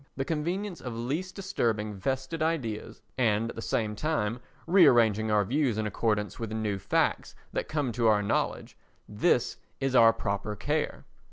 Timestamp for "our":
5.29-5.45, 8.07-8.23, 9.95-10.11